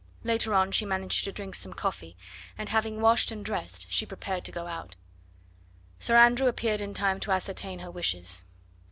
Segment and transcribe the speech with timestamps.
[0.23, 2.17] Later on she managed to drink some coffee,
[2.57, 4.95] and having washed and dressed, she prepared to go out.
[5.99, 8.43] Sir Andrew appeared in time to ascertain her wishes.